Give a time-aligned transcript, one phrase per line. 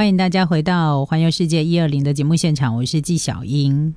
[0.00, 3.94] 欢迎大家回到《环游世界一二零》的节目现场，我是纪晓英。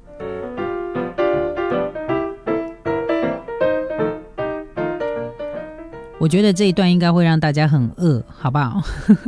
[6.20, 8.82] 我觉得这一段应该会让大家很饿，好不好？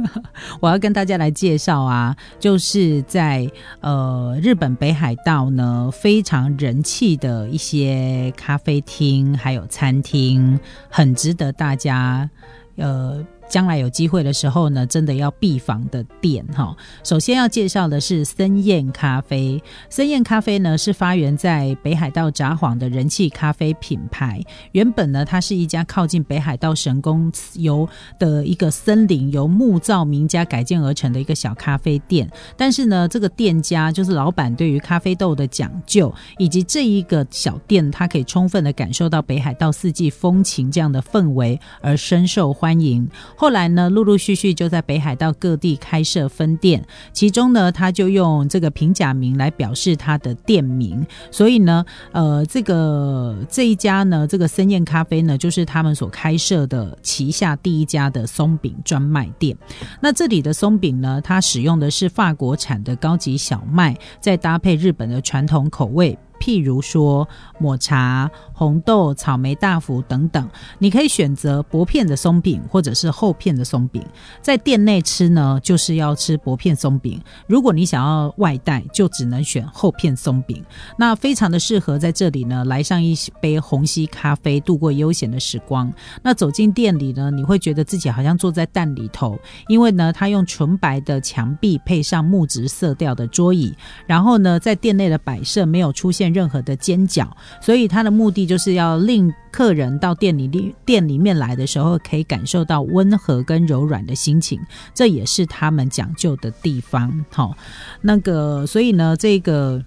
[0.60, 3.50] 我要跟大家来介绍啊，就是在
[3.80, 12.30] 呃日本北海道呢非常人气的一些咖啡厅还有餐厅，很值得大家
[12.76, 13.26] 呃。
[13.50, 16.76] 将来有机会的时候呢，真的要必访的店哈。
[17.04, 19.62] 首先要介绍的是森燕咖啡。
[19.90, 24.42] 森燕咖啡呢是发源在北海道札幌的人气咖啡品牌。
[24.72, 27.88] 原本呢，它是一家靠近北海道神宫由
[28.20, 32.30] 的一个森林由木造名家改建而成的一个小咖啡店。
[32.58, 43.08] 但是呢，这个店家就是老板对于咖啡豆的讲究，以及这一个小店，它可以充分的感受到北海道四季风情这样的氛围，而深受欢迎。
[43.36, 46.84] 后来呢，陆陆续续就在北海道各地开设分店，
[47.14, 59.56] 其中呢，他就用这个平假名来表示他的店名，所以呢，呃，这个这一家呢，这个森燕咖啡呢，就是他们所开设的旗下第一家的松饼专卖店。
[60.02, 66.18] 那这里的松饼呢，它使用的是法国产的高级小麦，再搭配日本的传统口味。
[66.40, 67.28] 譬如说
[67.60, 70.48] 抹茶、红豆、草莓大福等等，
[70.78, 74.04] 你可以选择薄片的松饼或者是厚片的松饼。
[74.42, 80.64] 在店内吃呢，就是要吃薄片松饼；如果你想要外带，就只能选厚片松饼。
[80.98, 85.92] 那非常的适合在这里呢，来上一杯虹吸咖啡，度过悠闲的时光。
[86.22, 93.74] 那走进店里呢，你会觉得自己好像坐在蛋里头，因为呢，它用纯白的墙壁配上木质色调的桌椅，
[94.06, 96.25] 然后呢，在店内的摆设没有出现。
[96.32, 104.60] 任何的尖角，所以它的目的就是要令客人到店里店里面来的时候，可以感受到温和跟柔软的心情，
[104.94, 107.26] 这也是他们讲究的地方。
[107.32, 107.56] 好，
[108.02, 109.84] 那个，所以呢，这个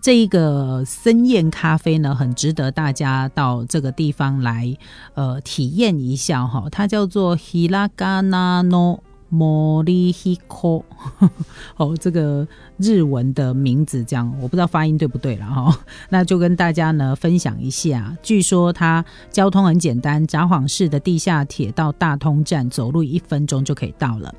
[0.00, 4.76] 这一个森宴咖啡呢，很值得大家到这个地方来
[5.14, 6.68] 呃体验一下哈。
[6.70, 8.98] 它叫做 Hiragana no
[9.32, 10.84] Morihiko，
[11.76, 12.46] 哦，这个。
[12.80, 15.76] 日文的名字这样，我不知道发音对不对了哈。
[16.08, 18.16] 那就跟大家呢分享一下。
[18.22, 24.32] 据说它交通很简单，札幌市的地下铁到大通站走路一分钟就可以到了。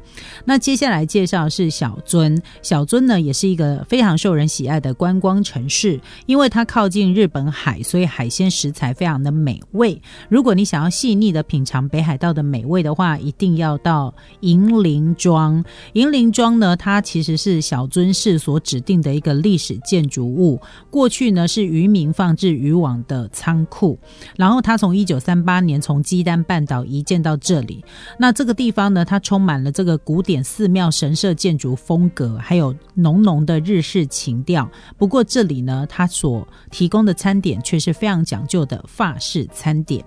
[0.46, 10.02] 那接下来介绍是小樽，小樽呢也是一个非常受人喜爱的观光城市，因为它靠近日本海，所以海鲜食材非常的美味。
[10.30, 15.64] 如果你想要细腻的品尝北海道的美味的话，一定要到银铃庄。
[15.94, 18.40] 银铃庄呢，它其实是小樽市。
[18.40, 24.00] 所指定的一个历史建筑物，过去呢是渔民放置渔网的仓库，
[24.38, 27.84] 然后它从一九三八年从基丹半岛移建到这里。
[28.18, 34.70] 那这个地方呢，它充满了这个古典寺庙神社建筑风格，还有浓浓的日式情调。
[34.98, 40.02] 不过这里呢，它所提供的餐点却是非常讲究的法式餐点，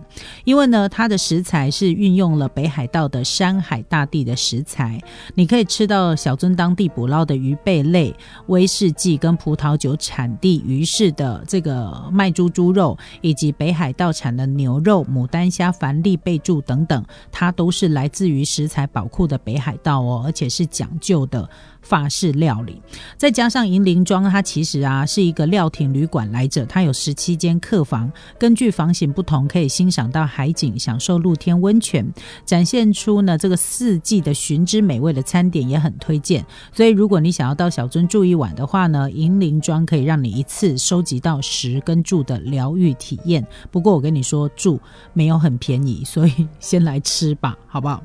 [0.45, 5.01] 因为呢，它的食材是运用了北海道的山海大地的食材，
[5.35, 8.15] 你可以吃到小樽当地捕捞的鱼贝类。
[8.47, 21.49] 威士忌跟葡萄酒产地鱼市的这个麦猪猪肉，以及北海道产的牛肉、牡丹虾、凡利贝柱等等，它都是来自于食材宝库的北海道哦，而且是讲究的。
[21.83, 22.81] 法式料理，
[23.19, 32.11] 再加上银铃庄，它其实啊是一个料亭旅馆来着，它有十七间客房，根据房型不同，可以欣赏到海景，享受露天温泉，
[32.47, 36.45] 展现出呢这个四季的寻之美味的餐点也很推荐。
[36.73, 43.47] 所以如果你想要到小樽住一晚的话呢，银铃庄可以让你一次收集到食跟住的疗愈体验。
[43.71, 44.81] 不过我跟你说，住
[45.13, 48.03] 没有很便宜，所以先来吃吧，好不好？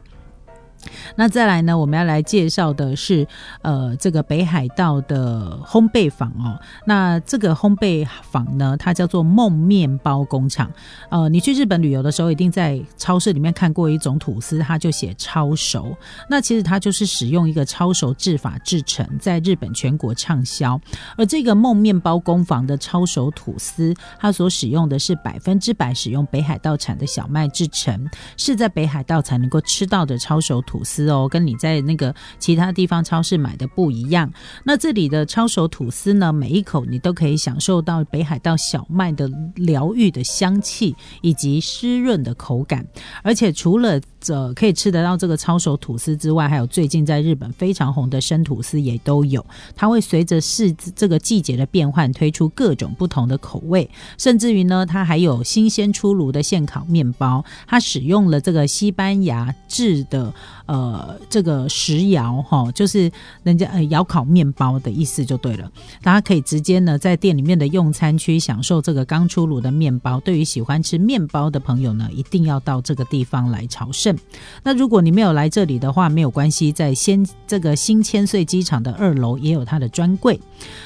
[1.15, 1.77] 那再来呢？
[1.77, 3.27] 我们要来介绍的是，
[3.61, 6.59] 呃，这个北海道的烘焙坊哦。
[6.85, 10.71] 那这个烘焙坊呢，它叫做梦面包工厂。
[11.09, 15.95] 呃，你去日本旅游的时候，一定在超市里面看过一种吐司，它就写超熟。
[16.29, 20.79] 那其实它就是使用一个超熟制法制成，在日本全国畅销。
[21.17, 30.76] 而这个梦面包工坊的超熟吐司，它所使用的是百分之百使用北海道产的小麦制成，是在北海道才能够吃到的超熟吐。
[30.77, 34.31] 吐司哦，跟你在那个其他地方超市买的不一样。
[34.63, 42.85] 那这里的抄手吐司呢，每一口你都可以享受到北海道小麦的疗愈的香气以及湿润的口感。
[43.23, 49.45] 而且除了这可以吃得到这个抄手吐司之外，还有最近在日本非常红的生吐司也都有。
[49.73, 57.41] 它会随着是这个季节的变换推出各种不同的口味，甚至于呢，它还有新鲜出炉的现烤面包。
[57.65, 60.33] 它使用了这个西班牙制的
[60.65, 63.09] 呃这个石窑哈，就是
[63.43, 65.71] 人家呃窑烤面包的意思就对了。
[66.01, 70.19] 大家可以直接呢在店里面的用餐区享受这个刚出炉的面包。
[70.19, 74.16] 对于喜欢吃面包的朋友呢，一定要到这个地方来朝圣。
[74.63, 80.39] 那如果你没有来这里的话，没有关系，在先这个新千岁机场的二楼也有它的专柜。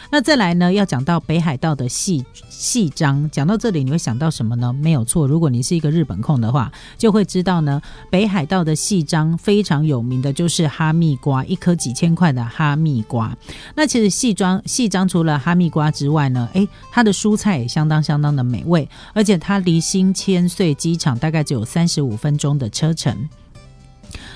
[0.10, 4.74] 那再来呢，要讲到北海道的细细章，讲到这里你会想到什么呢？
[4.74, 13.36] 没有错，如果你是一个日本控的话，就会知道呢，北海道的细章非常有名的就是哈密瓜，一颗几千块的哈密瓜。
[13.76, 23.11] 那其实细章细章除了哈密瓜之外呢，诶，它的蔬菜也相当相当的美味，而且它离新千岁机场大概只有三十五分钟的车程。
[23.12, 23.41] action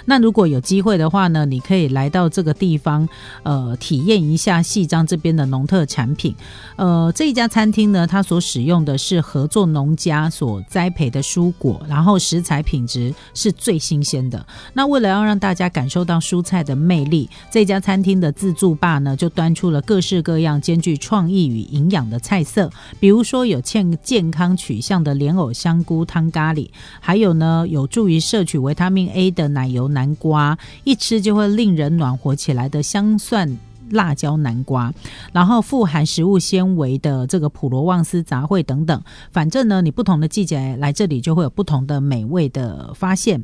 [0.05, 3.07] 那如果有机会的话呢，你可以来到这个地方，
[3.43, 6.35] 呃，体验一下细章这边的农特产品。
[6.75, 14.45] 呃，这一家餐厅呢，它所使用的是合作农家所栽培的蔬果，然后食材品质是最新鲜的。
[14.73, 22.69] 那为了要让大家感受到蔬菜的魅力，这家餐厅的自助吧呢，就端出了各式各样兼具创意与营养的菜色，
[22.99, 26.69] 比如说有健健康取向的莲藕香菇汤咖喱，
[26.99, 29.89] 还有呢，有助于摄取维他命 A 的奶油。
[29.95, 33.57] 南瓜一吃就会令人暖和起来的香蒜
[33.89, 34.93] 辣椒南瓜，
[35.31, 39.01] 然后富含食物纤维的这个普罗旺斯杂烩等等，
[39.31, 43.43] 反正呢，你不同的季节来这里就会有不同的美味的发现。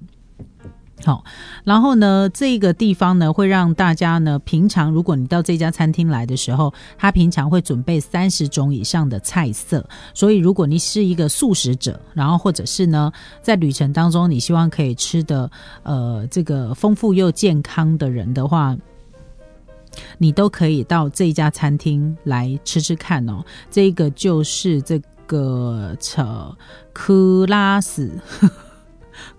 [1.03, 1.24] 好，
[1.63, 9.83] 然后呢，这个地方呢，会让大家呢，平常如果你到这家餐厅来的时候，他平常会准备三十种以上的菜色，
[10.13, 13.12] 所以如果你是一个素食者，然后或者是呢，
[13.42, 15.50] 在旅程当中你希望可以吃的
[15.83, 18.77] 呃这个丰富又健康的人的话，
[20.19, 23.44] 你都可以到这家餐厅来吃吃看哦。
[23.69, 26.56] 这个就是这个扯
[26.94, 28.12] 克拉斯。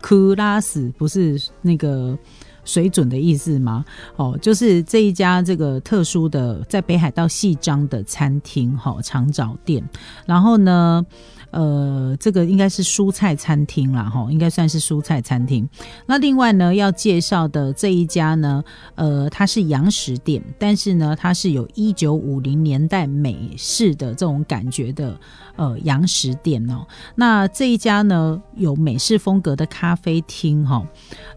[0.01, 2.17] 哭拉斯不是那个
[2.65, 3.85] 水准的意思吗？
[4.17, 9.83] 哦，就是这一家这个特殊的在北海道细章的餐厅，哈，长沼店。
[10.27, 11.05] 然后呢？
[11.53, 15.69] 呃，这个应该是蔬菜餐厅啦，哈，应该算是蔬菜餐厅。
[16.07, 25.21] 那另外呢，要介绍的这一家呢，呃，它是洋食店，但是呢，它是有一九五零年代美式的这种感觉的
[25.57, 26.87] 呃洋食店哦。
[27.17, 30.83] 那这一家呢，有美式风格的咖啡厅，哈，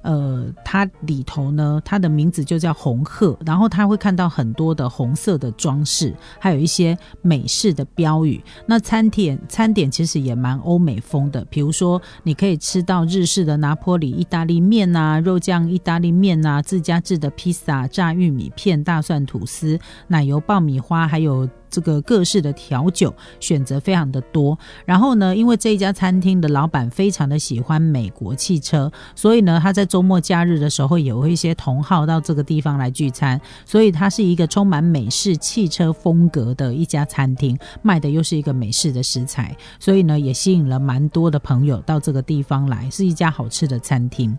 [0.02, 8.44] 呃，它里里头呢，它的名字就叫红鹤，然后它会看到很多的红色的装饰，还有一些美式的标语。
[8.66, 10.26] 那餐点餐点其实。
[10.26, 21.48] 也蛮欧美风的，比如说你可以吃到日式的拿坡里意大利面呐，肉酱意大利面呐，自家制的披萨，炸玉米片、大蒜吐司、奶油爆米花，还有。
[21.76, 44.38] 这个各式的调酒选择非常的多，然后呢，因为这一家餐厅的老板非常的喜欢美国汽车，所以呢，他在周末假日的时候有一些同好到这个地方来聚餐，所以它是一个充满美式汽车风格的一家餐厅，卖的又是一个美式的食材，所以呢，也吸引了蛮多的朋友到这个地方来，是一家好吃的餐厅。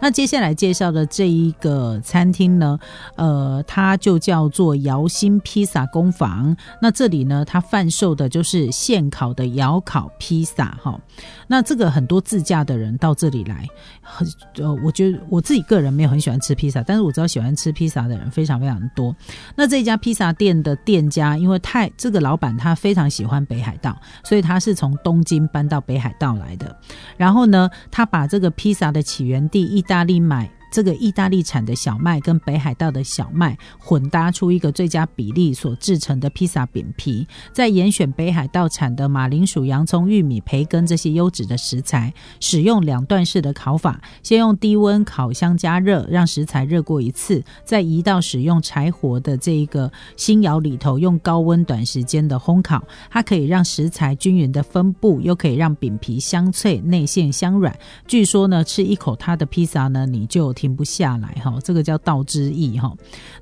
[0.00, 2.78] 那接下来介绍的这一个餐厅呢，
[3.16, 6.56] 呃，它就叫做姚心披萨工坊。
[6.80, 11.00] 那这里呢，它贩售的就是现烤的窑烤披萨哈。
[11.46, 13.66] 那这个很多自驾的人到这里来，
[14.00, 19.14] 很呃，我觉得我自己个人没有很喜欢吃披萨，但是我知道喜欢吃披萨的人非常非常多。
[19.56, 26.76] 那这家披萨店的店家，因为太这个老板他非常喜欢北海道，所以他是从东京搬到北海道来的。
[27.16, 30.50] 然后呢，他把这个披萨的起源地意大利买。
[30.70, 57.76] 这个意大利产的小麦跟北海道的小麦混搭出一个最佳比例所制成的披萨饼皮，再严选北海道产的马铃薯、洋葱、玉米、培根这些优质的食材，使用两段式的烤法，先用低温烤箱加热，让食材热过一次，再移到使用柴火的这一个新窑里头，用高温短时间的烘烤，它可以让食材均匀的分布，又可以让饼皮香脆、内馅香软。
[58.06, 62.92] 据说呢，吃一口它的披萨呢，你就停不下来哈，这个叫道之意哈。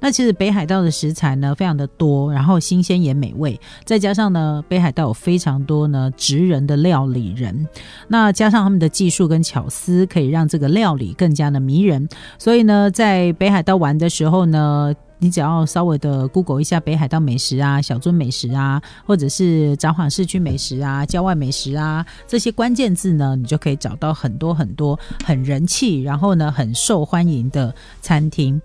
[0.00, 7.66] 那其实北海道的食材呢非常的多，然后新鲜也美味，再加上呢北海道有非常多呢职人的料理人，
[8.08, 12.06] 那加上他们的技术跟巧思，可以让这个料理更加的迷人。
[12.38, 14.94] 所以呢，在北海道玩的时候呢。
[15.18, 28.60] 你只要稍微的 Google 一下北海道美食啊、小樽美食啊，或者是札幌市区美食啊、郊外美食啊这些关键字呢，你就可以找到很多很多很人气，然后呢很受欢迎的餐厅。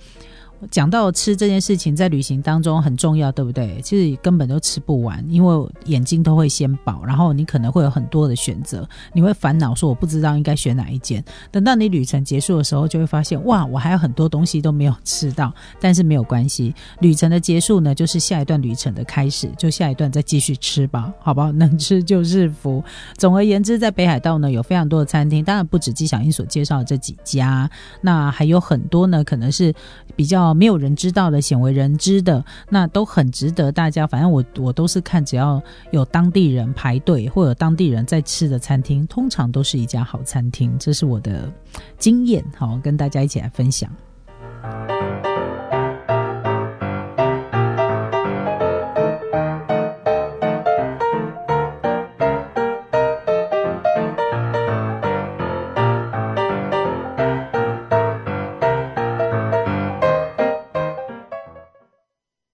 [0.69, 3.81] 讲到吃这件事情，在旅行当中很重要，对不对？
[3.81, 11.23] 其实根本都吃不完，因为眼睛都会先饱，然后你可能会有很多的选择，你会烦恼说我不知道应该选哪一件。
[11.49, 21.51] 等到你旅程结束的时候，就会发现哇，我还有很多东西都没有吃到，但是没有关系，旅程的结束呢，就是下一段旅程的开始，就下一段再继续吃吧，好不好？
[21.51, 22.83] 能吃就是福。
[23.17, 27.69] 总而言之，在北海道呢，有非常多的餐厅，当然不止纪晓英所介绍的这几家，
[28.01, 29.73] 那还有很多呢，可能是
[30.15, 34.05] 比较没有人知道的、鲜为人知的，那都很值得大家。
[34.05, 40.75] 反正我我都是看，只要有当地人排队或者当地人在吃的餐厅，通常都是一家好餐厅。
[40.79, 41.51] 这是我的
[41.97, 43.91] 经验，好跟大家一起来分享。